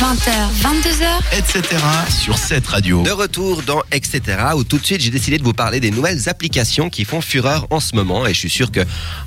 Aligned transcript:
20h, 0.00 0.30
22h. 0.60 1.38
etc. 1.38 1.82
sur 2.10 2.36
cette 2.36 2.66
radio. 2.66 3.02
De 3.02 3.10
retour 3.10 3.62
dans 3.62 3.80
Etc. 3.92 4.20
où 4.54 4.62
tout 4.62 4.76
de 4.76 4.84
suite 4.84 5.00
j'ai 5.00 5.10
décidé 5.10 5.38
de 5.38 5.42
vous 5.42 5.54
parler 5.54 5.80
des 5.80 5.90
nouvelles 5.90 6.28
applications 6.28 6.90
qui 6.90 7.04
font 7.06 7.22
fureur 7.22 7.66
en 7.70 7.80
ce 7.80 7.94
moment 7.96 8.26
et 8.26 8.34
je 8.34 8.38
suis 8.40 8.50
sûr 8.50 8.70
que 8.70 8.80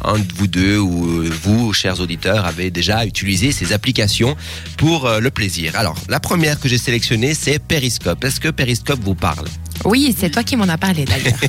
un 0.03 0.19
de 0.19 0.31
vous 0.35 0.45
deux 0.45 0.77
ou 0.77 1.23
vous, 1.41 1.73
chers 1.73 1.99
auditeurs, 1.99 2.45
avez 2.45 2.69
déjà 2.69 3.03
utilisé 3.05 3.51
ces 3.51 3.73
applications 3.73 4.37
pour 4.77 5.07
euh, 5.07 5.19
le 5.19 5.31
plaisir. 5.31 5.73
Alors 5.75 5.95
la 6.07 6.19
première 6.19 6.59
que 6.59 6.69
j'ai 6.69 6.77
sélectionnée 6.77 7.33
c'est 7.33 7.57
Periscope. 7.57 8.23
Est-ce 8.23 8.39
que 8.39 8.49
Periscope 8.49 8.99
vous 9.03 9.15
parle? 9.15 9.47
Oui, 9.85 10.15
c'est 10.17 10.29
toi 10.29 10.43
qui 10.43 10.55
m'en 10.55 10.67
as 10.69 10.77
parlé 10.77 11.05
d'ailleurs. 11.05 11.39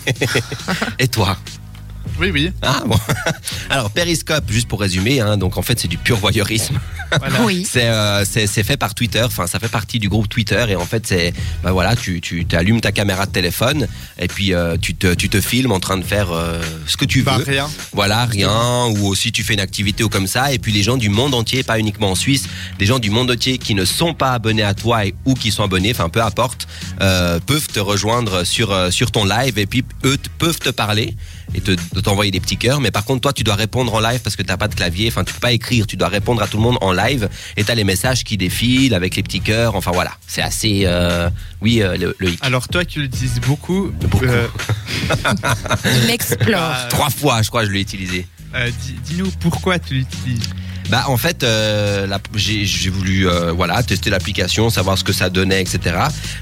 Et 0.99 1.09
toi? 1.09 1.37
Oui, 2.21 2.31
oui. 2.33 2.53
Ah 2.63 2.83
bon. 2.87 2.99
Alors 3.71 3.91
Periscope, 3.91 4.45
juste 4.51 4.69
pour 4.69 4.81
résumer, 4.81 5.21
hein, 5.21 5.37
donc 5.37 5.57
en 5.57 5.63
fait 5.63 5.81
c'est 5.81 5.89
du 5.89 5.97
pur 5.99 6.17
voyeurisme. 6.17 6.79
Voilà. 7.19 7.43
Oui. 7.43 7.67
C'est 7.69 7.89
euh, 7.89 8.25
c'est 8.25 8.47
c'est 8.47 8.63
fait 8.63 8.77
par 8.77 8.95
Twitter, 8.95 9.23
enfin 9.25 9.49
ça 9.49 9.59
fait 9.59 9.67
partie 9.69 9.99
du 9.99 10.09
groupe 10.09 10.29
Twitter 10.29 10.65
et 10.69 10.77
en 10.77 10.87
fait 10.87 11.09
c'est 11.09 11.33
bah 11.61 11.73
voilà 11.73 11.97
tu 11.97 12.21
tu 12.21 12.47
allumes 12.53 12.81
ta 12.81 12.93
caméra 12.93 13.27
de 13.27 13.33
téléphone 13.33 13.89
et 14.21 14.29
puis 14.29 14.55
euh, 14.55 14.77
tu 14.81 14.95
te 14.95 15.13
tu 15.15 15.29
te 15.29 15.41
filmes 15.41 15.73
en 15.73 15.81
train 15.81 15.97
de 15.99 16.05
faire 16.05 16.31
euh, 16.31 16.63
ce 16.87 16.97
que 16.97 17.05
tu 17.05 17.23
Bah, 17.23 17.39
veux. 17.39 17.45
rien. 17.53 17.69
Voilà, 17.93 18.27
rien, 18.27 18.85
ou 18.97 19.09
aussi 19.09 19.33
tu 19.33 19.43
fais 19.43 19.55
une 19.55 19.61
activité 19.61 20.05
ou 20.05 20.09
comme 20.09 20.29
ça, 20.29 20.53
et 20.53 20.61
puis 20.61 20.71
les 20.71 20.85
gens 20.85 20.97
du 20.97 21.09
monde 21.09 21.35
entier, 21.35 21.65
pas 21.65 21.81
uniquement 21.81 22.13
en 22.13 22.15
Suisse, 22.15 22.45
des 22.79 22.87
gens 22.87 23.01
du 23.01 23.11
monde 23.11 23.29
entier 23.33 23.59
qui 23.59 23.75
ne 23.75 23.85
sont 23.85 24.15
pas 24.15 24.31
abonnés 24.31 24.63
à 24.63 24.75
toi 24.75 25.05
et, 25.05 25.13
ou 25.25 25.35
qui 25.35 25.51
sont 25.51 25.65
abonnés, 25.65 25.91
enfin 25.91 26.11
peu 26.11 26.23
importe, 26.23 26.69
euh, 27.01 27.41
peuvent 27.45 27.67
te 27.67 27.81
rejoindre 27.81 28.45
sur, 28.45 28.73
sur 28.93 29.11
ton 29.11 29.25
live 29.25 29.59
et 29.59 29.67
puis 29.67 29.85
eux 30.05 30.17
t- 30.17 30.31
peuvent 30.39 30.61
te 30.61 30.71
parler 30.71 31.17
et 31.55 31.61
te, 31.61 31.73
de 31.73 32.01
t'envoyer 32.01 32.31
des 32.31 32.41
petits 32.41 32.57
cœurs, 32.57 32.81
mais 32.81 32.91
par 32.91 33.05
contre 33.05 33.21
toi 33.23 33.33
tu 33.33 33.43
dois 33.45 33.55
répondre 33.55 33.93
en 33.95 34.01
live 34.01 34.21
parce 34.23 34.37
que 34.37 34.43
t'as 34.43 34.57
pas 34.57 34.69
de 34.69 34.75
clavier, 34.75 35.09
enfin 35.09 35.25
tu 35.25 35.33
peux 35.33 35.41
pas 35.41 35.53
écrire, 35.53 35.87
tu 35.87 35.97
dois 35.97 36.09
répondre 36.09 36.43
à 36.43 36.47
tout 36.49 36.57
le 36.57 36.63
monde 36.63 36.79
en 36.81 36.93
live 36.93 37.29
et 37.57 37.65
t'as 37.65 37.75
les 37.75 37.85
messages 37.85 38.25
qui 38.25 38.37
défilent 38.37 38.95
avec 38.95 39.17
les 39.17 39.23
petits 39.23 39.41
cœurs, 39.41 39.75
enfin 39.77 39.91
voilà, 39.93 40.13
c'est 40.27 40.43
assez, 40.43 40.83
euh, 40.85 41.29
oui, 41.61 41.83
euh, 41.83 41.97
le, 41.97 42.15
le 42.19 42.31
hic. 42.31 42.39
Alors, 42.43 42.69
toi 42.69 42.85
qui 42.85 43.01
l'utilises 43.01 43.41
beaucoup, 43.41 43.91
Beaucoup. 44.01 44.25
euh, 44.25 44.47
Il 46.05 46.11
explore. 46.11 46.61
bah, 46.61 46.87
Trois 46.91 47.11
fois, 47.11 47.43
je 47.43 47.49
crois, 47.49 47.65
je 47.65 47.71
l'ai 47.71 47.81
utilisé. 47.81 48.27
euh, 48.55 48.71
dis- 48.83 48.97
dis-nous 49.05 49.31
pourquoi 49.41 49.79
tu 49.79 49.95
l'utilises. 49.95 50.41
Bah 50.91 51.05
en 51.07 51.17
fait, 51.17 51.45
euh, 51.45 52.07
j'ai 52.35 52.91
voulu 52.91 53.29
euh, 53.29 53.53
voilà 53.53 53.81
tester 53.83 54.11
l'application, 54.11 54.71
savoir 54.71 54.99
ce 54.99 55.05
que 55.05 55.13
ça 55.13 55.31
donnait, 55.31 55.61
etc. 55.63 55.97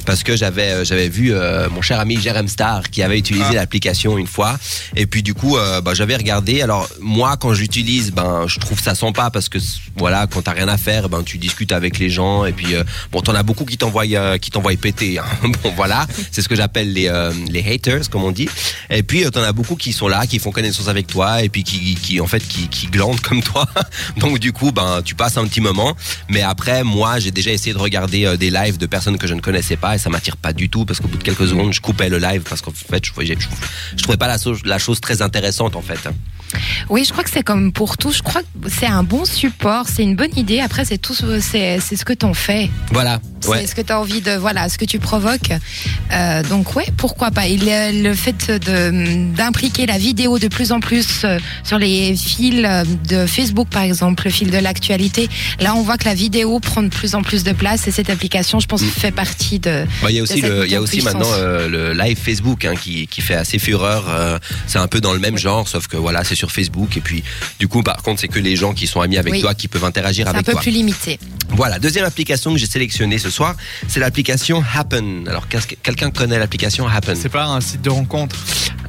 Parce 0.06 0.22
que 0.22 0.36
j'avais 0.36 0.70
euh, 0.70 0.84
j'avais 0.84 1.08
vu 1.10 1.34
euh, 1.34 1.68
mon 1.70 1.82
cher 1.82 2.00
ami 2.00 2.18
Jérém 2.18 2.48
Star 2.48 2.88
qui 2.90 3.02
avait 3.02 3.18
utilisé 3.18 3.44
Ah. 3.50 3.54
l'application 3.54 4.16
une 4.16 4.26
fois, 4.26 4.58
et 4.96 5.06
puis 5.06 5.22
du 5.22 5.34
coup 5.34 5.56
euh, 5.58 5.80
bah, 5.82 5.92
j'avais 5.94 6.16
regardé. 6.16 6.62
Alors 6.62 6.88
moi 7.00 7.36
quand 7.36 7.52
j'utilise, 7.52 8.10
ben 8.12 8.46
je 8.46 8.58
trouve 8.58 8.80
ça 8.80 8.94
sympa 8.94 9.30
parce 9.30 9.48
que 9.50 9.58
voilà 9.96 10.26
quand 10.26 10.40
t'as 10.42 10.52
rien 10.52 10.68
à 10.68 10.78
faire, 10.78 11.08
ben 11.10 11.22
tu 11.22 11.36
discutes 11.38 11.72
avec 11.72 11.98
les 11.98 12.08
gens 12.08 12.46
et 12.46 12.52
puis 12.52 12.74
euh, 12.74 12.84
bon 13.12 13.20
t'en 13.20 13.34
as 13.34 13.42
beaucoup 13.42 13.66
qui 13.66 13.76
t'envoient 13.76 14.04
euh, 14.06 14.38
qui 14.38 14.50
t'envoient 14.50 14.72
péter. 14.80 15.18
hein. 15.18 15.24
bon 15.62 15.72
voilà, 15.76 16.06
c'est 16.32 16.40
ce 16.40 16.48
que 16.48 16.56
j'appelle 16.56 16.92
les 16.94 17.08
euh, 17.08 17.32
les 17.50 17.60
haters 17.70 18.08
comme 18.10 18.24
on 18.24 18.30
dit. 18.32 18.48
Et 18.90 19.02
puis 19.02 19.24
euh, 19.24 19.30
t'en 19.30 19.42
as 19.42 19.52
beaucoup 19.52 19.76
qui 19.76 19.92
sont 19.92 20.08
là, 20.08 20.26
qui 20.26 20.38
font 20.38 20.50
connaissance 20.50 20.88
avec 20.88 21.06
toi 21.06 21.42
et 21.42 21.48
puis 21.48 21.62
qui 21.64 21.94
qui 21.94 22.20
en 22.20 22.26
fait 22.26 22.40
qui 22.46 22.68
qui 22.68 22.86
glandent 22.86 23.20
comme 23.20 23.42
toi. 23.42 23.66
Donc 24.16 24.38
du 24.38 24.52
coup, 24.52 24.72
ben 24.72 25.02
tu 25.04 25.14
passes 25.14 25.36
un 25.36 25.46
petit 25.46 25.60
moment. 25.60 25.96
Mais 26.28 26.42
après, 26.42 26.84
moi, 26.84 27.18
j'ai 27.18 27.30
déjà 27.30 27.50
essayé 27.52 27.72
de 27.74 27.78
regarder 27.78 28.24
euh, 28.24 28.36
des 28.36 28.50
lives 28.50 28.78
de 28.78 28.86
personnes 28.86 29.18
que 29.18 29.26
je 29.26 29.34
ne 29.34 29.40
connaissais 29.40 29.76
pas 29.76 29.94
et 29.94 29.98
ça 29.98 30.10
m'attire 30.10 30.36
pas 30.36 30.52
du 30.52 30.68
tout 30.70 30.84
parce 30.84 31.00
qu'au 31.00 31.08
bout 31.08 31.18
de 31.18 31.22
quelques 31.22 31.48
secondes, 31.48 31.72
je 31.72 31.80
coupais 31.80 32.08
le 32.08 32.18
live 32.18 32.42
parce 32.48 32.60
qu'en 32.60 32.72
fait, 32.72 33.04
je, 33.04 33.12
je, 33.24 33.34
je 33.96 34.02
trouvais 34.02 34.16
pas 34.18 34.28
la, 34.28 34.38
chose- 34.38 34.62
la 34.64 34.78
chose 34.78 35.00
très 35.00 35.22
intéressante 35.22 35.76
en 35.76 35.82
fait. 35.82 36.08
Oui, 36.88 37.04
je 37.04 37.12
crois 37.12 37.24
que 37.24 37.30
c'est 37.30 37.42
comme 37.42 37.72
pour 37.72 37.96
tout. 37.98 38.12
Je 38.12 38.22
crois 38.22 38.40
que 38.42 38.68
c'est 38.68 38.86
un 38.86 39.02
bon 39.02 39.24
support, 39.24 39.86
c'est 39.88 40.02
une 40.02 40.16
bonne 40.16 40.36
idée. 40.36 40.60
Après, 40.60 40.84
c'est 40.84 40.98
tout, 40.98 41.14
ce- 41.14 41.40
c'est 41.40 41.78
ce 41.80 42.04
que 42.04 42.12
t'en 42.12 42.34
fais. 42.34 42.70
Voilà. 42.92 43.20
Ouais. 43.46 43.60
C'est 43.60 43.66
ce 43.68 43.74
que 43.74 43.82
tu 43.82 43.92
as 43.92 44.00
envie 44.00 44.20
de, 44.20 44.32
voilà, 44.32 44.68
ce 44.68 44.78
que 44.78 44.84
tu 44.84 44.98
provoques. 44.98 45.52
Euh, 46.12 46.42
donc 46.44 46.74
ouais, 46.76 46.86
pourquoi 46.96 47.30
pas. 47.30 47.42
Le 47.48 48.14
fait 48.14 48.50
d'impliquer 49.36 49.86
la 49.86 49.98
vidéo 49.98 50.38
de 50.38 50.48
plus 50.48 50.72
en 50.72 50.80
plus 50.80 51.22
euh, 51.24 51.38
sur 51.64 51.78
les 51.78 52.16
fils 52.16 52.64
euh, 52.64 52.84
de 53.08 53.26
Facebook, 53.26 53.68
par 53.68 53.82
exemple, 53.82 54.24
le 54.24 54.30
fil 54.30 54.50
de 54.50 54.58
l'actualité. 54.58 55.28
Là, 55.60 55.74
on 55.74 55.82
voit 55.82 55.98
que 55.98 56.04
la 56.06 56.14
vidéo 56.14 56.58
prend 56.60 56.82
de 56.82 56.88
plus 56.88 57.14
en 57.14 57.22
plus 57.22 57.44
de 57.44 57.52
place 57.52 57.86
et 57.86 57.90
cette 57.90 58.10
application, 58.10 58.60
je 58.60 58.66
pense, 58.66 58.78
Mm. 58.82 58.86
fait 58.90 59.10
partie 59.10 59.58
de. 59.58 59.84
Bah, 60.02 60.10
Il 60.10 60.16
y 60.16 60.18
a 60.20 60.22
aussi, 60.22 60.40
le, 60.40 60.68
y 60.68 60.74
a 60.76 60.80
maintenant 61.02 61.26
euh, 61.32 61.68
le 61.68 61.92
live 61.92 62.16
Facebook 62.16 62.64
hein, 62.64 62.74
qui, 62.80 63.06
qui 63.08 63.20
fait 63.20 63.34
assez 63.34 63.58
fureur. 63.58 64.06
euh, 64.08 64.38
c'est 64.66 64.78
un 64.78 64.86
peu 64.86 65.00
dans 65.00 65.12
le 65.12 65.18
même 65.18 65.36
genre, 65.36 65.66
sauf 65.68 65.88
que 65.88 65.96
voilà, 65.96 66.22
c'est 66.24 66.36
sur 66.38 66.50
Facebook. 66.50 66.96
Et 66.96 67.00
puis, 67.00 67.22
du 67.58 67.68
coup, 67.68 67.82
par 67.82 68.02
contre, 68.02 68.20
c'est 68.20 68.28
que 68.28 68.38
les 68.38 68.56
gens 68.56 68.72
qui 68.72 68.86
sont 68.86 69.00
amis 69.00 69.18
avec 69.18 69.32
Oui. 69.34 69.40
toi 69.40 69.54
qui 69.54 69.68
peuvent 69.68 69.84
interagir 69.84 70.24
C'est 70.26 70.30
un 70.30 70.34
avec 70.34 70.46
peu 70.46 70.52
toi. 70.52 70.60
plus 70.62 70.70
limité. 70.70 71.18
Voilà, 71.50 71.78
deuxième 71.78 72.04
application 72.04 72.52
que 72.52 72.58
j'ai 72.58 72.66
sélectionnée 72.66 73.18
ce 73.18 73.30
soir, 73.30 73.56
c'est 73.88 74.00
l'application 74.00 74.62
Happen. 74.74 75.24
Alors, 75.28 75.48
qu'est-ce 75.48 75.66
que- 75.66 75.74
quelqu'un 75.82 76.10
connaît 76.10 76.38
l'application 76.38 76.86
Happen? 76.88 77.16
C'est 77.20 77.28
pas 77.28 77.44
un 77.46 77.60
site 77.60 77.82
de 77.82 77.90
rencontre. 77.90 78.36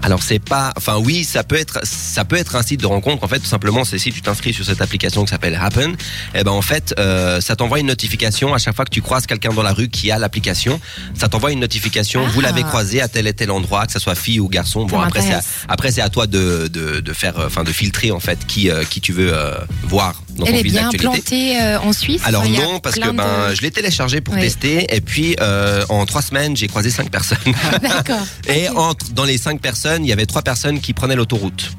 Alors, 0.02 0.24
c'est 0.24 0.40
pas, 0.40 0.72
enfin 0.78 0.98
oui, 0.98 1.24
ça 1.26 1.44
peut 1.44 1.58
être, 1.58 1.80
ça 1.84 2.24
peut 2.24 2.38
être 2.38 2.56
un 2.56 2.62
site 2.62 2.80
de 2.80 2.86
rencontre. 2.88 3.24
En 3.24 3.28
fait, 3.28 3.40
tout 3.40 3.46
simplement, 3.46 3.84
c'est 3.84 3.98
si 4.00 4.12
tu 4.14 4.22
t'inscris 4.22 4.54
sur 4.54 4.66
cette 4.66 4.82
application 4.82 5.24
qui 5.26 5.30
s'appelle 5.32 5.60
Happen, 5.62 5.96
et 6.34 6.44
ben 6.44 6.52
en 6.52 6.62
fait, 6.62 6.94
euh, 7.00 7.42
ça 7.42 7.56
t'envoie 7.58 7.80
une 7.80 7.88
notification 7.88 8.54
à 8.54 8.58
chaque 8.60 8.76
fois 8.76 8.86
que 8.86 8.92
tu 8.92 9.02
croises 9.02 9.26
quelqu'un 9.28 9.50
dans 9.50 9.62
la 9.64 9.74
rue 9.74 9.90
qui 9.90 10.10
a 10.12 10.18
l'application. 10.18 10.80
Ça 11.16 11.28
t'envoie 11.28 11.52
une 11.52 11.60
notification. 11.60 12.26
Vous 12.28 12.40
Ah. 12.40 12.44
l'avez 12.48 12.64
croisé 12.64 13.02
à 13.02 13.08
tel 13.10 13.28
et 13.28 13.34
tel 13.34 13.52
endroit, 13.52 13.86
que 13.86 13.92
ça 13.92 14.00
soit 14.00 14.16
fille 14.16 14.40
ou 14.40 14.48
garçon. 14.48 14.86
Bon, 14.86 15.00
Ça 15.02 15.08
après 15.08 15.22
c'est, 15.22 15.40
après 15.68 15.92
c'est 15.92 16.02
à 16.02 16.10
toi 16.10 16.28
de, 16.28 16.70
de, 16.72 17.02
de 17.02 17.14
faire, 17.14 17.38
euh, 17.38 17.48
enfin 17.48 17.64
de 17.66 17.72
filtrer 17.72 18.12
en 18.12 18.20
fait 18.22 18.46
qui, 18.48 18.70
euh, 18.70 18.84
qui 18.86 19.02
tu 19.02 19.12
veux 19.12 19.34
euh, 19.34 19.56
voir 19.84 20.22
Elle 20.46 20.56
est 20.56 20.64
bien 20.64 20.90
implantée 20.90 21.60
euh, 21.62 21.80
en 21.80 21.94
Suisse. 21.94 22.22
Alors 22.26 22.48
non, 22.48 22.80
parce 22.80 22.96
que 22.96 23.06
de- 23.06 23.12
ben, 23.12 23.54
je 23.54 23.62
l'ai 23.62 23.72
téléchargé 23.72 24.22
pour 24.22 24.36
tester 24.36 24.94
et 24.96 25.02
puis 25.02 25.36
euh, 25.42 25.84
en 25.90 26.06
trois 26.06 26.22
semaines 26.22 26.56
j'ai 26.56 26.68
croisé 26.68 26.90
cinq 26.90 27.10
personnes 27.10 27.38
D'accord. 27.82 28.26
et 28.48 28.70
entre 28.70 29.12
dans 29.12 29.26
les 29.26 29.38
cinq 29.38 29.62
personnes 29.62 30.06
il 30.06 30.10
y 30.10 30.14
avait 30.14 30.26
trois 30.26 30.42
personnes 30.42 30.80
qui 30.80 30.94
prenaient 30.94 31.16
l'autoroute. 31.16 31.72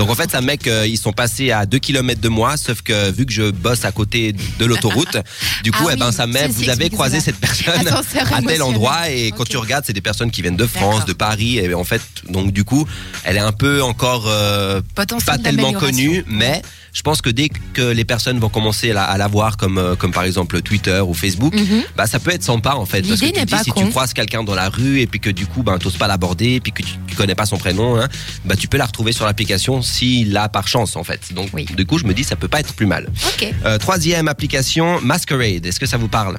Donc 0.00 0.08
en 0.08 0.14
fait, 0.14 0.30
ça 0.30 0.40
mec, 0.40 0.66
euh, 0.66 0.86
ils 0.86 0.96
sont 0.96 1.12
passés 1.12 1.50
à 1.50 1.66
2 1.66 1.78
km 1.78 2.22
de 2.22 2.28
moi, 2.30 2.56
sauf 2.56 2.80
que 2.80 3.10
vu 3.10 3.26
que 3.26 3.32
je 3.34 3.50
bosse 3.50 3.84
à 3.84 3.92
côté 3.92 4.32
de 4.32 4.64
l'autoroute, 4.64 5.18
du 5.62 5.72
coup, 5.72 5.88
Ah 5.88 5.92
eh 5.92 5.96
ben 5.98 6.06
oui, 6.08 6.14
ça 6.14 6.26
met, 6.26 6.48
vous 6.48 6.70
avez 6.70 6.88
croisé 6.88 7.20
cette 7.20 7.36
personne 7.36 7.86
à 7.86 8.40
tel 8.40 8.62
endroit 8.62 9.10
et 9.10 9.30
quand 9.30 9.46
tu 9.46 9.58
regardes, 9.58 9.84
c'est 9.86 9.92
des 9.92 10.00
personnes 10.00 10.30
qui 10.30 10.40
viennent 10.40 10.56
de 10.56 10.66
France, 10.66 11.04
de 11.04 11.12
Paris 11.12 11.58
et 11.58 11.74
en 11.74 11.84
fait, 11.84 12.00
donc 12.30 12.50
du 12.50 12.64
coup, 12.64 12.86
elle 13.24 13.36
est 13.36 13.40
un 13.40 13.52
peu 13.52 13.82
encore 13.82 14.24
euh, 14.26 14.80
pas 14.94 15.04
tellement 15.36 15.74
connue, 15.74 16.24
mais 16.26 16.62
je 16.92 17.02
pense 17.02 17.22
que 17.22 17.30
dès 17.30 17.48
que 17.48 17.82
les 17.82 18.04
personnes 18.04 18.38
vont 18.40 18.48
commencer 18.48 18.90
à 18.90 19.16
la, 19.16 19.28
voir 19.28 19.56
comme 19.56 19.78
euh, 19.78 19.94
comme 19.94 20.10
par 20.12 20.24
exemple 20.24 20.60
Twitter 20.62 21.00
ou 21.06 21.14
Facebook, 21.14 21.54
Mhm. 21.54 21.82
bah 21.96 22.06
ça 22.06 22.18
peut 22.18 22.32
être 22.32 22.42
sympa 22.42 22.74
en 22.74 22.86
fait 22.86 23.02
parce 23.06 23.20
que 23.20 23.26
tu 23.26 23.44
dis 23.44 23.54
si 23.64 23.70
con. 23.70 23.82
tu 23.82 23.90
croises 23.90 24.12
quelqu'un 24.12 24.42
dans 24.42 24.54
la 24.54 24.68
rue 24.68 25.00
et 25.00 25.06
puis 25.06 25.20
que 25.20 25.30
du 25.30 25.46
coup 25.46 25.62
ben 25.62 25.78
t'oses 25.78 25.96
pas 25.96 26.08
l'aborder 26.08 26.54
et 26.54 26.60
puis 26.60 26.72
que 26.72 26.82
tu, 26.82 26.94
tu 27.06 27.14
connais 27.14 27.34
pas 27.34 27.46
son 27.46 27.58
prénom 27.58 28.00
hein, 28.00 28.08
bah 28.44 28.56
tu 28.56 28.66
peux 28.66 28.76
la 28.78 28.86
retrouver 28.86 29.12
sur 29.12 29.24
l'application 29.24 29.82
s'il 29.90 30.32
l'a 30.32 30.48
par 30.48 30.66
chance 30.68 30.96
en 30.96 31.04
fait 31.04 31.32
donc 31.34 31.50
Oui. 31.52 31.66
du 31.76 31.84
coup 31.86 31.98
je 31.98 32.04
me 32.04 32.14
dis 32.14 32.24
ça 32.24 32.36
peut 32.36 32.48
pas 32.48 32.60
être 32.60 32.72
plus 32.74 32.86
mal 32.86 33.08
Ok. 33.34 33.52
Euh, 33.64 33.78
troisième 33.78 34.28
application 34.28 35.00
Masquerade 35.00 35.66
est-ce 35.66 35.80
que 35.80 35.86
ça 35.86 35.96
vous 35.96 36.08
parle? 36.08 36.38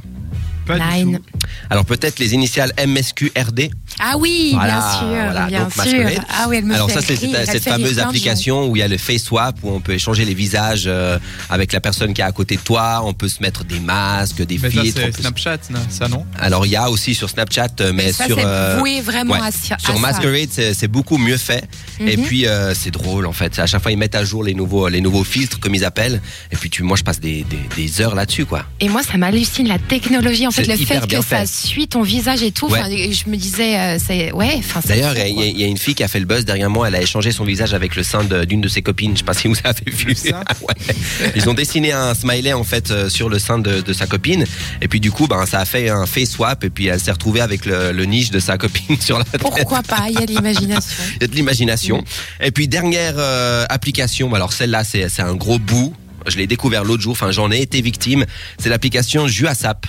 Pas 0.65 0.77
du 0.77 1.05
Nine. 1.05 1.19
tout. 1.19 1.47
alors 1.69 1.85
peut-être 1.85 2.19
les 2.19 2.33
initiales 2.33 2.71
MSQRD 2.85 3.71
Ah 3.99 4.17
oui, 4.17 4.51
Voilà, 4.53 4.73
bien 4.79 4.91
sûr, 4.91 5.07
voilà, 5.07 5.45
bien 5.47 5.59
donc 5.63 5.73
sûr. 5.73 5.83
Masquerade. 5.83 6.25
Ah 6.29 6.45
oui, 6.49 6.57
elle 6.57 6.65
me 6.65 6.73
alors 6.75 6.89
fait 6.89 7.01
ça 7.01 7.01
c'est 7.01 7.45
cette, 7.45 7.63
fameuse 7.63 7.99
application 7.99 8.67
où 8.67 8.75
il 8.75 8.79
y 8.79 8.83
a 8.83 8.87
le 8.87 8.97
face 8.97 9.23
swap 9.23 9.55
où 9.63 9.69
on 9.69 9.79
peut 9.79 9.93
échanger 9.93 10.25
les 10.25 10.33
visages 10.33 10.83
euh, 10.87 11.19
avec 11.49 11.71
la 11.73 11.79
personne 11.81 12.13
qui 12.13 12.21
est 12.21 12.23
à 12.25 12.31
côté 12.31 12.55
de 12.55 12.61
toi 12.61 13.01
on 13.03 13.13
peut 13.13 13.27
se 13.27 13.41
mettre 13.41 13.63
des 13.63 13.79
masques 13.79 14.41
des 14.43 14.57
Mais 14.57 14.69
filtres 14.69 14.99
c'est 14.99 15.11
peut 15.11 15.21
Snapchat, 15.21 15.57
non 15.69 15.79
ça 15.89 16.07
non? 16.07 16.25
Alors 16.39 16.65
il 16.65 16.71
y 16.71 16.75
a 16.75 16.89
aussi 16.89 17.13
sur 17.15 17.29
Snapchat 17.29 17.67
euh, 17.81 17.91
mais 17.93 18.11
ça, 18.11 18.25
sur 18.25 18.37
euh, 18.39 18.77
voué 18.79 19.01
vraiment 19.01 19.33
ouais. 19.35 19.39
à, 19.47 19.51
ça- 19.51 19.75
à 19.75 19.79
Sur. 19.79 19.99
Masquerade, 19.99 20.49
c'est 20.51 20.87
beaucoup 20.87 21.17
mieux 21.17 21.37
fait. 21.37 21.63
Et 21.99 22.17
Mhm. 22.17 22.23
puis 22.23 22.47
euh, 22.47 22.73
c'est 22.73 22.91
drôle 22.91 23.25
en 23.27 23.33
fait. 23.33 23.57
À 23.59 23.67
chaque 23.67 23.81
fois 23.83 23.91
ils 23.91 23.97
mettent 23.97 24.15
à 24.15 24.23
jour 24.23 24.43
les 24.43 24.53
nouveaux 24.53 24.87
les 24.87 25.01
nouveaux 25.01 25.23
filtres 25.23 25.59
comme 25.59 25.75
ils 25.75 25.85
appellent. 25.85 26.21
Et 26.51 26.55
puis 26.55 26.69
tu, 26.69 26.81
moi 26.83 26.97
je 26.97 27.03
passe 27.03 27.19
des, 27.19 27.43
des, 27.43 27.59
des 27.75 28.01
heures 28.01 28.15
là-dessus 28.15 28.45
quoi. 28.45 28.65
Et 28.79 28.89
moi, 28.89 29.01
ça 29.03 29.17
m'hallucine 29.17 29.67
la 29.67 29.77
technologie. 29.79 30.47
En 30.47 30.51
fait, 30.51 30.65
le 30.65 30.75
fait 30.75 31.05
que 31.07 31.21
ça 31.21 31.45
suit 31.45 31.87
ton 31.87 32.01
visage 32.01 32.41
et 32.43 32.51
tout. 32.51 32.67
Ouais. 32.67 32.79
Enfin, 32.79 32.89
je 32.89 33.29
me 33.29 33.35
disais, 33.37 33.75
euh, 33.81 33.97
c'est 34.05 34.31
ouais. 34.31 34.61
D'ailleurs, 34.85 35.13
il 35.17 35.39
y, 35.39 35.41
a- 35.41 35.45
il 35.45 35.59
y 35.59 35.63
a 35.63 35.67
une 35.67 35.77
fille 35.77 35.95
qui 35.95 36.03
a 36.03 36.07
fait 36.07 36.19
le 36.19 36.25
buzz 36.25 36.45
derrière 36.45 36.69
moi. 36.69 36.87
Elle 36.87 36.95
a 36.95 37.01
échangé 37.01 37.31
son 37.31 37.43
visage 37.43 37.73
avec 37.73 37.95
le 37.95 38.03
sein 38.03 38.23
de- 38.23 38.45
d'une 38.45 38.61
de, 38.61 38.67
ses 38.67 38.81
copines. 38.81 39.13
Je 39.13 39.19
sais 39.19 39.23
pas 39.25 39.33
si 39.33 39.47
vous 39.47 39.55
avez 39.63 39.91
vu. 39.91 40.15
ça 40.15 40.43
Ouais. 40.61 40.95
Ils 41.35 41.49
ont 41.49 41.53
dessiné 41.53 41.91
un 41.91 42.13
smiley 42.13 42.53
en 42.53 42.63
fait 42.63 42.91
euh, 42.91 43.09
sur 43.09 43.27
le 43.29 43.39
sein 43.39 43.59
de, 43.59 43.81
de 43.81 43.93
sa 43.93 44.05
copine. 44.07 44.45
Et 44.81 44.87
puis 44.87 44.99
du 44.99 45.11
coup, 45.11 45.27
ben 45.27 45.45
ça 45.45 45.59
a 45.59 45.65
fait 45.65 45.89
un 45.89 46.05
face 46.05 46.29
swap. 46.31 46.63
Et 46.63 46.69
puis 46.69 46.87
elle 46.87 46.99
s'est 46.99 47.11
retrouvée 47.11 47.41
avec 47.41 47.65
le, 47.65 47.91
le 47.91 48.05
niche 48.05 48.31
de 48.31 48.39
sa 48.39 48.57
copine 48.57 48.95
sur 49.01 49.17
la 49.17 49.23
tête. 49.25 49.41
Pourquoi 49.41 49.81
pas? 49.83 50.05
Il 50.09 50.19
y 50.19 50.23
a 50.23 50.25
de 50.25 50.31
l'imagination. 50.31 51.03
Il 51.17 51.21
y 51.21 51.25
a 51.25 51.27
de 51.27 51.35
l'imagination. 51.35 52.03
Et 52.39 52.51
puis 52.51 52.67
dernière 52.67 53.15
euh, 53.17 53.65
application, 53.69 54.33
alors 54.33 54.53
celle-là 54.53 54.83
c'est 54.83 55.09
c'est 55.09 55.21
un 55.23 55.35
gros 55.35 55.59
bout. 55.59 55.93
Je 56.27 56.37
l'ai 56.37 56.45
découvert 56.45 56.83
l'autre 56.83 57.01
jour, 57.01 57.13
enfin 57.13 57.31
j'en 57.31 57.51
ai 57.51 57.61
été 57.61 57.81
victime. 57.81 58.25
C'est 58.59 58.69
l'application 58.69 59.27
Juasap. 59.27 59.87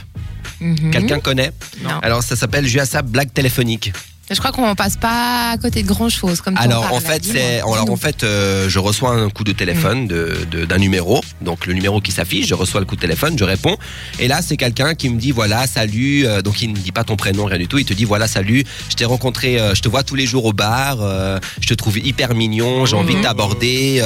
Mhm. 0.63 0.91
Quelqu'un 0.91 1.21
connaît 1.21 1.53
Non. 1.83 1.99
Alors 2.03 2.23
ça 2.23 2.37
s'appelle 2.37 2.67
Juasap 2.67 3.07
Blague 3.07 3.33
téléphonique. 3.33 3.93
Je 4.33 4.39
crois 4.39 4.53
qu'on 4.53 4.75
passe 4.75 4.97
pas 4.97 5.51
à 5.53 5.59
côté 5.59 5.83
de 5.83 5.89
grand 5.89 6.09
chose 6.09 6.41
comme 6.41 6.57
Alors 6.57 6.83
parles, 6.83 6.95
en 6.95 7.01
fait, 7.01 7.25
c'est 7.25 7.57
alors 7.61 7.91
en 7.91 7.97
fait, 7.97 8.25
euh, 8.25 8.69
je 8.69 8.79
reçois 8.79 9.11
un 9.11 9.29
coup 9.31 9.45
de 9.45 9.53
Mm. 9.53 9.55
téléphone 9.55 10.09
de 10.09 10.37
de- 10.51 10.65
d'un 10.65 10.79
numéro, 10.79 11.21
donc 11.41 11.67
le 11.67 11.75
numéro 11.75 12.01
qui 12.01 12.13
s'affiche, 12.13 12.47
je 12.47 12.55
reçois 12.55 12.81
le 12.81 12.87
coup 12.87 12.97
de 12.97 13.01
téléphone, 13.01 13.37
je 13.39 13.45
réponds, 13.45 13.77
et 14.19 14.29
là 14.29 14.41
c'est 14.43 14.57
quelqu'un 14.57 14.95
qui 14.95 15.09
me 15.11 15.19
dit 15.19 15.31
voilà 15.31 15.67
salut, 15.67 16.27
euh, 16.27 16.41
donc 16.43 16.63
il 16.63 16.71
ne 16.73 16.77
dit 16.77 16.93
pas 16.93 17.05
ton 17.05 17.17
prénom 17.17 17.45
rien 17.45 17.59
du 17.59 17.67
tout, 17.69 17.79
il 17.79 17.85
te 17.85 17.93
dit 17.95 18.05
voilà 18.05 18.27
salut, 18.27 18.65
je 18.89 18.95
t'ai 18.97 19.05
rencontré, 19.05 19.59
euh, 19.61 19.75
je 19.75 19.83
te 19.83 19.89
vois 19.89 20.03
tous 20.03 20.15
les 20.15 20.27
jours 20.27 20.45
au 20.47 20.53
bar, 20.53 20.99
euh, 21.01 21.39
je 21.61 21.67
te 21.69 21.75
trouve 21.75 21.99
hyper 21.99 22.35
mignon, 22.35 22.87
j'ai 22.87 22.97
envie 22.97 23.13
de 23.15 23.19
Mhm. 23.19 23.25
t'aborder, 23.25 24.03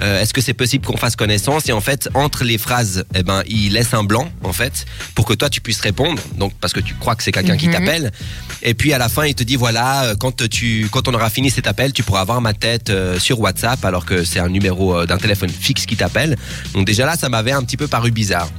est-ce 0.00 0.32
que 0.32 0.40
c'est 0.40 0.54
possible 0.54 0.86
qu'on 0.86 0.96
fasse 0.96 1.16
connaissance? 1.16 1.68
Et 1.68 1.72
en 1.72 1.80
fait 1.80 2.08
entre 2.14 2.44
les 2.44 2.58
phrases, 2.58 3.04
eh 3.14 3.22
ben 3.22 3.42
il 3.46 3.72
laisse 3.72 3.92
un 3.94 4.04
blanc 4.04 4.28
en 4.42 4.52
fait 4.52 4.84
pour 5.14 5.24
que 5.26 5.34
toi 5.34 5.48
tu 5.50 5.60
puisses 5.60 5.80
répondre, 5.80 6.22
donc 6.38 6.52
parce 6.60 6.72
que 6.72 6.80
tu 6.80 6.94
crois 6.94 7.14
que 7.16 7.22
c'est 7.22 7.32
quelqu'un 7.32 7.56
qui 7.56 7.66
Mhm. 7.68 7.72
t'appelle, 7.74 8.12
et 8.62 8.74
puis 8.74 8.92
à 8.92 8.98
la 8.98 9.08
fin 9.08 9.24
il 9.26 9.34
te 9.34 9.42
dit 9.42 9.56
voilà 9.64 10.04
euh, 10.04 10.14
quand 10.14 10.46
tu 10.50 10.90
quand 10.92 11.08
on 11.08 11.14
aura 11.14 11.30
fini 11.30 11.48
cet 11.48 11.66
appel, 11.66 11.94
tu 11.94 12.02
pourras 12.02 12.20
avoir 12.20 12.42
ma 12.42 12.52
tête 12.52 12.90
euh, 12.90 13.18
sur 13.18 13.40
WhatsApp 13.40 13.82
alors 13.82 14.04
que 14.04 14.22
c'est 14.22 14.38
un 14.38 14.50
numéro 14.50 14.94
euh, 14.94 15.06
d'un 15.06 15.16
téléphone 15.16 15.48
fixe 15.48 15.86
qui 15.86 15.96
t'appelle. 15.96 16.36
Donc 16.74 16.84
déjà 16.84 17.06
là 17.06 17.16
ça 17.16 17.30
m'avait 17.30 17.52
un 17.52 17.62
petit 17.62 17.78
peu 17.78 17.86
paru 17.86 18.10
bizarre. 18.10 18.50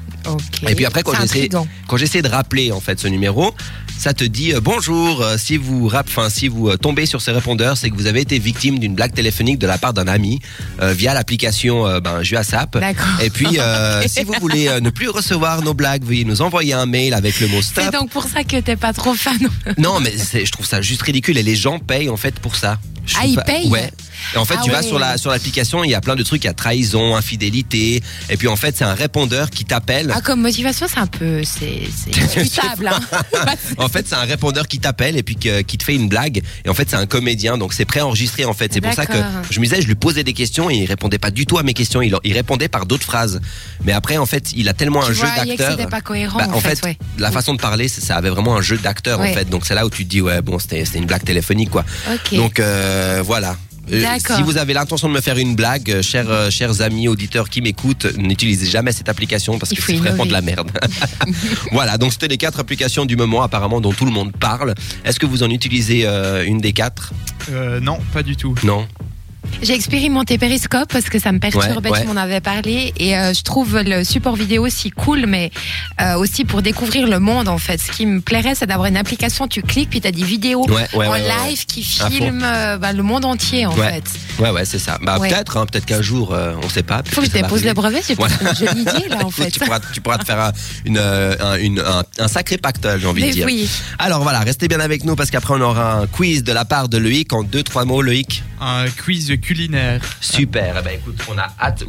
Et 0.68 0.74
puis 0.74 0.88
après, 0.88 1.04
j'essaie, 1.22 1.50
quand 1.88 1.98
j'essaie 1.98 2.24
de 2.24 2.28
rappeler 2.28 2.72
en 2.72 2.80
fait 2.80 3.00
ce 3.00 3.08
numéro, 3.08 3.54
ça 3.98 4.14
te 4.14 4.24
dit 4.24 4.54
euh, 4.54 4.60
bonjour. 4.62 5.22
euh, 5.22 5.36
si 5.38 5.58
vous 5.58 5.88
rap, 5.88 6.08
enfin 6.10 6.30
si 6.30 6.48
vous 6.48 6.70
euh, 6.70 6.78
tombez 6.78 7.06
sur 7.06 7.22
ce 7.22 7.32
répondeur, 7.32 7.78
c'est 7.78 7.90
que 7.90 7.96
vous 7.96 8.08
avez 8.08 8.22
été 8.22 8.38
victime 8.40 8.78
d'une 8.80 8.94
blague 8.96 9.14
téléphonique 9.14 9.58
de 9.60 9.68
la 9.68 9.78
part 9.78 9.94
d'un 9.94 10.08
ami 10.08 10.40
euh, 10.82 10.94
via 10.94 11.14
l'application 11.14 11.88
euh, 11.88 12.00
ben, 12.00 12.22
JuaSap. 12.22 12.78
D'accord. 12.78 13.06
Et 13.24 13.30
puis, 13.30 13.60
euh, 13.60 14.04
si 14.08 14.24
vous 14.24 14.34
voulez 14.40 14.70
ne 14.82 14.90
plus 14.90 15.10
recevoir 15.10 15.62
nos 15.62 15.74
blagues, 15.74 16.04
veuillez 16.04 16.26
nous 16.26 16.42
envoyer 16.42 16.74
un 16.74 16.86
mail 16.86 17.14
avec 17.14 17.40
le 17.40 17.48
mot 17.48 17.62
C'est 17.62 17.82
stop. 17.82 17.94
donc 17.94 18.10
pour 18.10 18.26
ça 18.26 18.44
que 18.44 18.58
t'es 18.60 18.76
pas 18.76 18.94
trop 18.94 19.14
fan. 19.16 19.38
Non, 19.78 20.00
mais 20.00 20.16
c'est- 20.18 20.46
je 20.46 20.52
trouve 20.52 20.66
ça 20.66 20.82
juste 20.82 21.02
ridicule 21.02 21.38
et 21.38 21.44
les 21.44 21.56
gens 21.56 21.80
payent 21.80 22.10
en 22.10 22.18
fait 22.18 22.40
pour 22.40 22.56
ça. 22.56 22.78
Je 23.08 23.16
Ah, 23.20 23.26
ils 23.26 23.36
pas- 23.36 23.42
payent 23.44 23.70
Ouais. 23.70 23.92
Et 24.34 24.38
en 24.38 24.46
fait, 24.46 24.56
Ah 24.58 24.62
tu 24.64 24.72
vas 24.72 24.82
sur 24.82 25.00
la 25.00 25.18
sur 25.18 25.32
l'application, 25.32 25.84
il 25.84 25.90
y 25.92 25.96
a 25.96 26.02
plein 26.02 26.16
de 26.16 26.24
trucs, 26.24 26.44
il 26.44 26.48
y 26.48 26.50
a 26.50 26.54
trahison, 26.54 27.16
infidélité, 27.16 28.02
et 28.30 28.38
puis 28.38 28.48
en 28.48 28.56
fait, 28.56 28.76
c'est 28.78 28.84
un 28.86 28.94
répondeur 28.94 29.50
qui 29.50 29.66
t'appelle. 29.66 30.12
Ah, 30.16 30.22
comme 30.22 30.42
motivation, 30.42 30.88
c'est 30.90 31.00
un 31.00 31.08
peu. 31.08 31.42
C'est 31.44 31.84
discutable. 32.44 32.88
Hein. 32.88 33.00
En 33.78 33.90
fait, 33.90 34.08
c'est 34.08 34.16
un 34.16 34.22
répondeur 34.26 34.68
qui 34.68 34.80
t'appelle 34.80 35.18
et 35.18 35.24
puis 35.24 35.36
que- 35.36 35.62
qui 35.62 35.78
te 35.78 35.84
fait 35.84 35.96
une 35.96 36.08
blague. 36.08 36.42
Et 36.66 36.70
en 36.70 36.74
fait, 36.74 36.90
c'est 36.90 36.96
un 36.96 37.06
comédien, 37.06 37.58
donc 37.58 37.74
c'est 37.74 37.86
préenregistré 37.86 38.46
en 38.46 38.54
fait. 38.54 38.74
C'est 38.74 38.82
pour 38.82 38.94
ça 38.94 39.06
que 39.06 39.18
je 39.52 39.60
me 39.60 39.66
disais, 39.66 39.82
je 39.82 39.88
lui 39.88 39.96
posais 39.96 40.24
des 40.24 40.34
questions 40.34 40.70
et 40.70 40.76
il 40.76 40.86
répondait 40.86 41.18
pas 41.20 41.32
du 41.32 41.46
tout 41.46 41.58
à 41.58 41.64
mes 41.64 41.74
questions. 41.74 42.02
Il, 42.02 42.16
il 42.24 42.34
répondait 42.34 42.68
par 42.68 42.86
d'autres 42.86 43.04
phrases. 43.04 43.42
Mais 43.84 43.92
après, 43.92 44.18
en 44.18 44.26
fait, 44.26 44.52
il 44.56 44.70
a 44.70 44.74
tellement 44.74 45.04
un 45.04 45.12
jeu 45.14 45.26
d'acteur. 45.36 45.90
pas 45.90 46.02
cohérent, 46.02 46.38
Bah, 46.40 46.48
en, 46.54 46.60
fait. 46.60 46.82
ouais. 46.84 46.98
la 47.18 47.32
façon 47.32 47.54
de 47.54 47.60
parler, 47.60 47.88
ça 47.88 48.16
avait 48.16 48.30
vraiment 48.30 48.56
un 48.56 48.62
jeu 48.62 48.78
d'acteur 48.78 49.20
en 49.20 49.26
fait. 49.34 49.50
Donc 49.50 49.66
c'est 49.66 49.76
là 49.76 49.86
où 49.86 49.90
tu 49.90 50.06
te 50.06 50.10
dis 50.10 50.22
ouais 50.22 50.42
bon 50.42 50.60
c'était 50.60 50.84
une 50.96 51.06
blague 51.06 51.24
téléphonique 51.24 51.70
quoi. 51.70 51.86
Donc 52.32 52.60
euh, 52.60 53.22
voilà. 53.26 53.56
Euh, 53.92 54.02
D'accord. 54.02 54.38
si 54.38 54.44
vous 54.44 54.58
avez 54.58 54.74
l'intention 54.74 55.08
de 55.08 55.14
me 55.14 55.22
faire 55.22 55.38
une 55.38 55.56
blague, 55.56 55.92
euh, 55.92 56.02
chers, 56.02 56.30
euh, 56.30 56.50
chers 56.50 56.82
amis 56.82 57.08
auditeurs 57.08 57.50
qui 57.50 57.62
m'écoutent, 57.62 58.08
n'utilisez 58.18 58.68
jamais 58.68 58.92
cette 58.92 59.10
application 59.10 59.60
parce 59.60 59.72
Il 59.72 59.78
que 59.78 59.84
c'est 59.84 59.96
vraiment 59.96 60.26
de 60.26 60.32
la 60.32 60.42
merde. 60.42 60.72
voilà, 61.72 61.98
donc 61.98 62.14
c'était 62.14 62.28
les 62.28 62.38
quatre 62.38 62.60
applications 62.60 63.06
du 63.06 63.16
moment 63.16 63.44
apparemment 63.44 63.82
dont 63.82 63.94
tout 63.94 64.06
le 64.06 64.12
monde 64.12 64.32
parle. 64.34 64.74
Est-ce 65.04 65.20
que 65.20 65.26
vous 65.26 65.44
en 65.44 65.50
utilisez 65.50 66.06
euh, 66.06 66.46
une 66.46 66.60
des 66.60 66.74
quatre? 66.74 67.14
Euh, 67.52 67.80
non, 67.80 68.00
pas 68.14 68.24
du 68.24 68.36
tout. 68.36 68.56
Non? 68.64 68.88
J'ai 69.66 69.74
expérimenté 69.74 70.38
Periscope 70.38 70.92
parce 70.94 71.06
que 71.06 71.18
ça 71.20 71.32
me 71.32 71.40
perturbait, 71.40 71.90
Ouais, 71.90 71.98
ouais. 71.98 72.02
tu 72.06 72.08
m'en 72.08 72.20
avais 72.20 72.40
parlé. 72.40 72.94
Et 72.98 73.18
euh, 73.18 73.34
je 73.34 73.42
trouve 73.42 73.80
le 73.82 74.04
support 74.04 74.36
vidéo 74.36 74.66
aussi 74.66 74.92
cool, 74.92 75.26
mais 75.28 75.52
euh, 76.02 76.16
aussi 76.18 76.46
pour 76.46 76.62
découvrir 76.62 77.08
le 77.08 77.20
monde 77.20 77.48
en 77.48 77.58
fait. 77.58 77.80
Ce 77.82 77.92
qui 77.92 78.06
me 78.06 78.22
plairait, 78.22 78.54
c'est 78.56 78.68
d'avoir 78.68 78.88
une 78.88 78.98
application, 78.98 79.48
tu 79.48 79.62
cliques, 79.64 79.90
puis 79.90 80.02
tu 80.02 80.08
as 80.08 80.12
des 80.12 80.24
vidéos 80.24 80.66
Ouais, 80.70 81.08
en 81.08 81.14
live 81.16 81.66
qui 81.66 81.84
filment 81.84 82.44
euh, 82.44 82.78
bah, 82.78 82.94
le 82.94 83.02
monde 83.04 83.26
entier 83.26 83.66
en 83.66 83.72
fait. 83.72 84.04
Ouais, 84.40 84.52
ouais, 84.52 84.66
c'est 84.66 84.80
ça. 84.80 84.98
Bah 85.02 85.18
peut-être, 85.20 85.58
hein, 85.58 85.66
peut-être 85.66 85.86
qu'un 85.86 86.02
jour, 86.02 86.34
euh, 86.34 86.54
on 86.64 86.70
sait 86.70 86.84
pas. 86.84 87.02
Faut 87.10 87.22
que 87.22 87.28
je 87.28 87.32
dépose 87.32 87.64
le 87.64 87.74
brevet, 87.74 88.02
Ouais. 88.20 88.28
une 88.42 88.56
jolie 88.56 88.82
idée 88.82 89.08
là 89.10 89.18
en 89.26 89.32
fait. 89.32 89.50
tu, 89.50 89.60
pourras, 89.60 89.80
tu 89.94 90.02
pourras 90.02 90.18
te 90.20 90.26
faire 90.26 90.40
un, 90.40 90.52
une, 90.86 90.98
un, 91.00 91.56
une- 91.58 91.80
un- 91.80 92.04
un 92.20 92.28
sacré 92.28 92.58
pactole, 92.58 93.00
j'ai 93.02 93.08
envie 93.08 93.26
de 93.26 93.32
dire. 93.32 93.46
oui. 93.46 93.68
Alors 94.00 94.22
voilà, 94.24 94.40
restez 94.42 94.68
bien 94.68 94.80
avec 94.80 95.06
nous 95.06 95.16
parce 95.16 95.32
qu'après 95.32 95.54
on 95.56 95.62
aura 95.62 95.94
un 96.02 96.08
quiz 96.08 96.44
de 96.44 96.52
la 96.52 96.66
part 96.66 96.90
de 96.90 96.98
Loïc 96.98 97.34
en 97.34 97.44
deux 97.44 97.64
trois 97.64 97.86
mots. 97.86 98.02
Loïc, 98.02 98.44
Un 98.60 98.86
quiz 98.90 99.34
culinaire. 99.42 100.02
super. 100.22 100.78
Eh 100.80 100.84
ben 100.84 100.96
écoute, 100.96 101.20
on 101.30 101.38
a 101.38 101.48
hâte. 101.60 101.84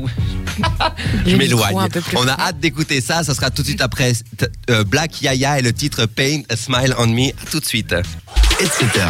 Je 1.26 1.36
m'éloigne. 1.36 1.88
On 2.14 2.26
a 2.26 2.32
hâte 2.32 2.60
d'écouter 2.60 3.00
ça. 3.00 3.22
Ça 3.22 3.34
sera 3.34 3.50
tout 3.50 3.62
de 3.62 3.68
suite 3.68 3.80
après 3.80 4.12
euh, 4.70 4.84
Black 4.84 5.22
Yaya 5.22 5.58
et 5.58 5.62
le 5.62 5.72
titre 5.72 6.06
Paint 6.06 6.42
a 6.48 6.56
Smile 6.56 6.94
on 6.98 7.06
Me. 7.06 7.30
À 7.30 7.50
tout 7.50 7.60
de 7.60 7.64
suite. 7.64 7.94
etc. 8.60 9.06